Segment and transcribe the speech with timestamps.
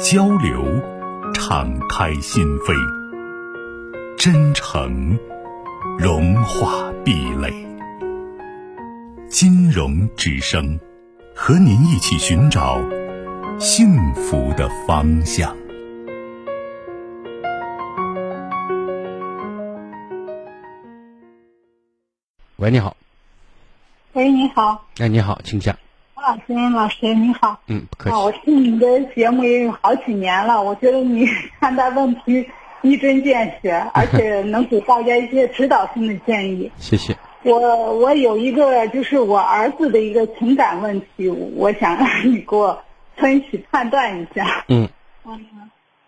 [0.00, 0.64] 交流，
[1.32, 2.74] 敞开心扉；
[4.16, 5.16] 真诚，
[5.98, 7.52] 融化壁垒。
[9.28, 10.78] 金融之声，
[11.34, 12.80] 和您一起寻找
[13.58, 15.56] 幸福的方向。
[22.56, 22.96] 喂，你好。
[24.14, 24.86] 喂，你好。
[24.98, 25.76] 哎，你好，请讲。
[26.24, 27.60] 啊，金英老师你好。
[27.66, 28.16] 嗯，不客气。
[28.16, 31.28] 啊，我听你的节目也有好几年了，我觉得你
[31.60, 32.48] 看待问题
[32.80, 36.72] 一针见血， 而且能给大家一些指导性的建议。
[36.78, 37.14] 谢谢。
[37.42, 37.60] 我
[37.98, 42.82] 我有一个就是我儿子的一个情感问题，我想让你给我
[43.16, 44.64] 分析判断一下。
[44.68, 44.88] 嗯。
[45.26, 45.38] 嗯，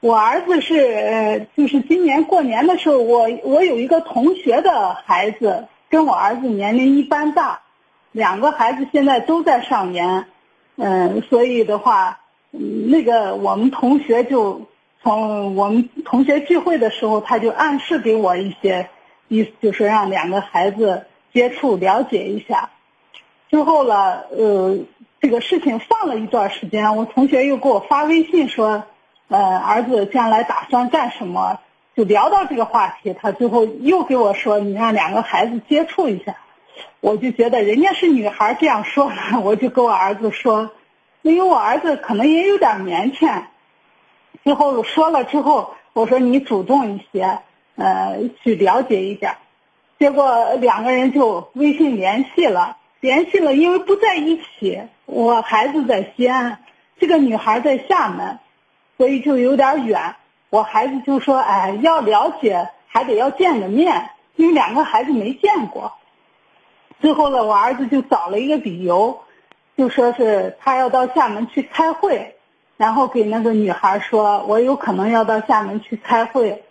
[0.00, 7.60] 我儿子是呃，就是今年过年的时候，我我有一个同学的孩子，跟我儿子年龄一般大。
[8.12, 10.26] 两个孩子现在都在上研，
[10.76, 14.62] 嗯，所以的话，那个我们同学就
[15.02, 18.88] 从我们同学聚会的时候，他就暗示给我一些
[19.28, 22.70] 意思，就是让两个孩子接触了解一下。
[23.50, 24.78] 之后了，呃，
[25.20, 28.84] 这个事情放了一段时间，我同学又给我发微信说，
[29.28, 31.60] 呃，儿子将来打算干什么？
[31.96, 36.36] 就聊到这个话题，他最后又给我说，你让两个孩子接触一下。
[37.00, 39.10] 我就觉得人家是女孩这样说，
[39.42, 40.70] 我就跟我儿子说，
[41.22, 43.42] 因为我儿子可能也有点腼腆。
[44.44, 47.40] 最后说了之后，我说你主动一些，
[47.76, 49.36] 呃，去了解一点。
[49.98, 56.60] 结果两个人就微信联系了，联系了，因为不在一起，我孩子在西安，
[57.00, 58.38] 这个女孩在厦门，
[58.96, 60.14] 所以就有点远。
[60.50, 65.92] 我孩子就说，哎，要了解还得要见个面，因为两个孩子没见过。
[67.00, 69.20] 最后呢，我儿子就找了一个理由，
[69.76, 72.34] 就说是他要到厦门去开会，
[72.76, 76.64] 然后给那个女孩说，我有可能要到厦门去开会。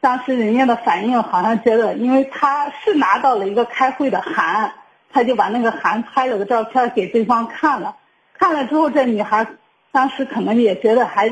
[0.00, 4.72] 当时人家的反应好像觉得，因为他是拿到了一个开会的函，
[5.12, 7.96] 他就把那个函拍了个照片给对方看了。
[8.34, 9.46] 看了之后，这女孩
[9.92, 11.28] 当时可能也觉得还，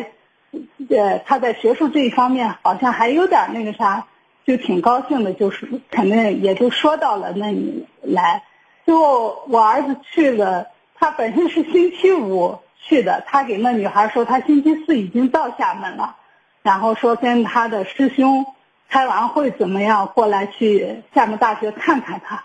[0.91, 4.06] 呃，他在学术这一方面好像还有点那个啥。
[4.47, 8.43] 就挺高兴的，就是肯定也就说到了那里来。
[8.85, 16.17] 最后我儿子去了，他本身是星期五去的，他给那女孩说他星期四已经到厦门了，
[16.63, 18.47] 然后说跟他的师兄
[18.89, 22.45] 开完会怎么样过来去厦门大学看看他。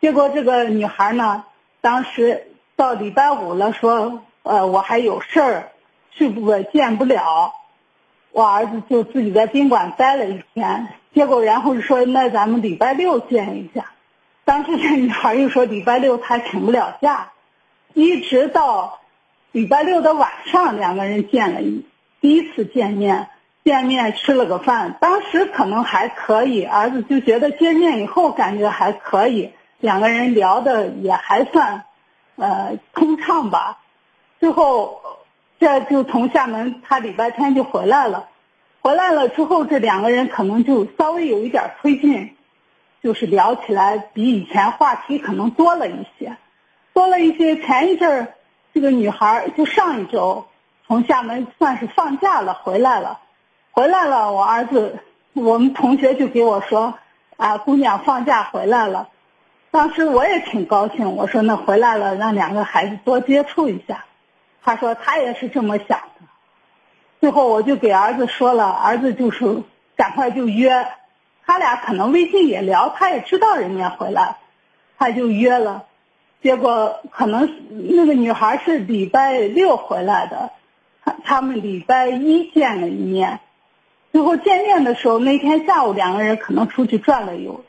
[0.00, 1.44] 结果这个女孩呢，
[1.80, 5.72] 当时到礼拜五了，说呃我还有事儿，
[6.12, 7.54] 去不见不了。
[8.30, 10.88] 我儿子就自己在宾馆待了一天。
[11.14, 13.86] 结果，然后说那咱们礼拜六见一下。
[14.48, 17.32] 当时这女孩又说礼拜六她请不了假，
[17.92, 18.98] 一直到
[19.52, 21.84] 礼拜六的晚上，两个人见了一
[22.22, 23.28] 第一次见面，
[23.62, 24.96] 见面吃了个饭。
[25.02, 31.84] 当时可能还可以，儿子就觉得见面以后感觉还可以，两个人聊的也还算，
[32.36, 33.80] 呃，通畅吧。
[34.40, 35.02] 最后，
[35.60, 38.26] 这就从厦门，他礼拜天就回来了。
[38.80, 42.34] 回来了之后，这两个人可能就稍微有一点推进，
[43.02, 46.36] 就是聊起来比以前话题可能多了一些，
[46.92, 47.56] 多了一些。
[47.62, 48.34] 前一阵儿，
[48.74, 50.46] 这个女孩就上一周
[50.86, 53.20] 从厦门算是放假了回来了，
[53.70, 54.98] 回来了，我儿子
[55.32, 56.98] 我们同学就给我说，
[57.36, 59.08] 啊，姑娘放假回来了，
[59.70, 64.04] 当时我也挺高兴，我说那回来了，让两个孩子多接触一下，
[64.64, 66.26] 他说他也是这么想的。
[67.20, 69.62] 最后我就给儿子说了，儿子就说
[69.94, 70.88] 赶快就约，
[71.48, 74.36] 他俩可能微信也聊，他也知道人家回来，
[74.98, 75.86] 他就约了，
[76.42, 80.50] 结果可能那个女孩是礼拜六回来的，
[81.02, 83.40] 他他们礼拜一见了一面，
[84.12, 87.64] 最后见面的时候那天下午两个人可能出去转了有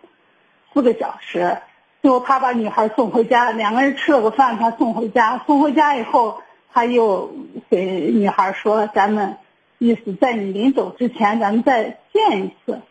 [0.73, 1.57] 四个小时，
[2.01, 6.41] 最后他把女孩送回家，两个人吃了个饭，他送回家，送回家以后。
[6.71, 7.33] 他又
[7.71, 9.37] 给女孩说：“咱们
[9.79, 12.81] 意思在你临走之前，咱们再见一次。”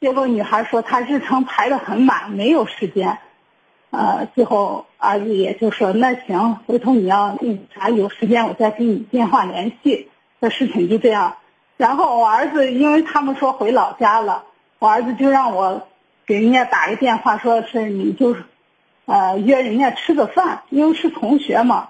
[0.00, 3.18] 结果女孩说：“她日程排的很满，没有时间。”
[3.90, 10.08] 呃，最后儿子也就说：“那行，回头你要那啥有时间，我再给你电话联系。”
[10.40, 11.34] 的事情就这样。
[11.76, 14.44] 然后我儿子因为他们说回老家了，
[14.78, 15.88] 我儿子就让我
[16.26, 18.36] 给人家打个电话，说是你就，
[19.06, 21.88] 呃约人家吃个饭，因为是同学嘛。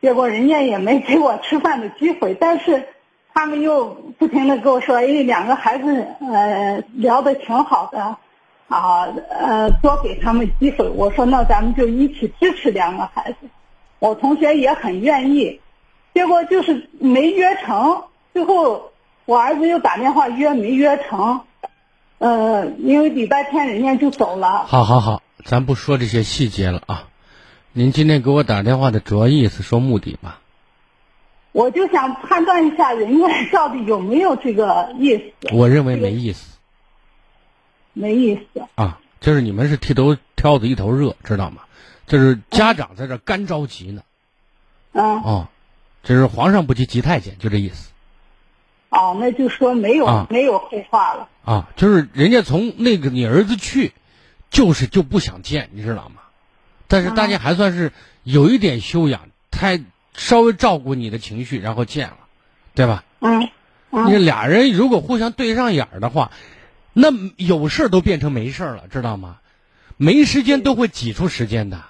[0.00, 2.88] 结果人家也没给我吃饭的机会，但是
[3.34, 3.86] 他们又
[4.18, 8.16] 不停的跟我说，因为，两个孩子呃聊的挺好的，
[8.68, 10.88] 啊呃多给他们机会。
[10.88, 13.48] 我说那咱们就一起支持两个孩子，
[13.98, 15.60] 我同学也很愿意。
[16.14, 18.92] 结果就是没约成，最后
[19.24, 21.40] 我儿子又打电话约没约成，
[22.18, 24.64] 呃，因为礼拜天人家就走了。
[24.66, 27.08] 好好好，咱不说这些细节了啊。
[27.72, 30.38] 您今天给我打电话的主要意思，说目的吧？
[31.54, 35.54] 我就想判断一下人家到底有没有这个意思。
[35.54, 36.58] 我认为没意思。
[37.92, 38.66] 没意思。
[38.74, 41.62] 啊，就是你们是剃头挑子一头热，知道吗？
[42.08, 44.02] 就是家长在这干着急呢。
[44.94, 45.22] 嗯。
[45.22, 45.48] 哦，
[46.02, 47.92] 就是皇上不急急太监，就这意思。
[48.90, 51.28] 哦，那就说没有没有后话了。
[51.44, 53.92] 啊，就是人家从那个你儿子去，
[54.50, 56.22] 就是就不想见，你知道吗？
[56.88, 57.92] 但是大家还算是
[58.24, 59.78] 有一点修养，他
[60.14, 62.16] 稍微照顾你的情绪，然后见了，
[62.74, 63.04] 对吧？
[63.20, 63.48] 嗯，
[63.90, 66.30] 你俩人如果互相对上眼儿的话，
[66.92, 69.38] 那有事儿都变成没事儿了，知道吗？
[69.96, 71.82] 没时间都会挤出时间的。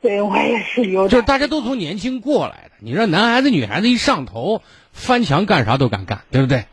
[0.00, 1.08] 对我也是有。
[1.08, 4.62] 就是大家都从年轻过来的，你说男孩子女孩子一上头，
[4.92, 6.64] 翻墙干啥都敢干，对不对？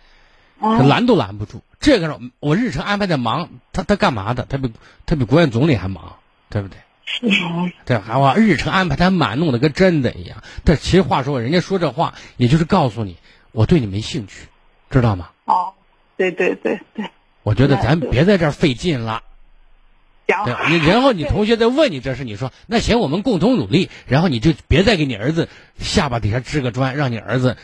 [0.59, 1.61] 拦都拦不住。
[1.79, 4.47] 这个我日程安排的忙，他他干嘛的？
[4.49, 4.73] 他比
[5.05, 6.15] 他比国务院总理还忙，
[6.49, 6.77] 对不对？
[7.85, 10.43] 对，还我日程安排他满，弄得跟真的一样。
[10.63, 13.17] 但其实话说，人家说这话，也就是告诉你，
[13.51, 14.47] 我对你没兴趣，
[14.89, 15.29] 知道吗？
[15.45, 15.73] 哦，
[16.17, 17.09] 对对对对。
[17.43, 19.23] 我觉得咱别在这儿费劲了。
[20.25, 23.89] 对，你然后你同学再问你这事，你说那行，我们共同努力。
[24.07, 25.47] 然后你就别再给你儿子
[25.79, 27.55] 下巴底下支个砖，让你儿子。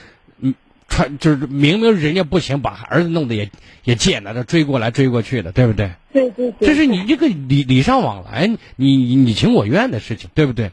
[0.94, 3.50] 穿就是明明人家不行，把儿子弄得也
[3.84, 5.92] 也贱了，这追过来追过去的，对不对？
[6.14, 6.68] 对对对。
[6.68, 10.72] 这是你这个礼礼尚往来，你你情我愿的事情，对不对？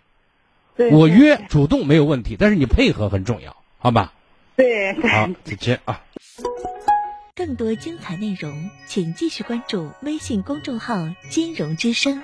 [0.77, 0.91] 对。
[0.91, 4.13] 我约主动没有问题，但是你配合很重要，好吧？
[4.57, 4.93] 对。
[5.09, 6.03] 好，再见啊。
[7.35, 12.23] 更多精彩内容，请继续关注微信公众号“金融之声”。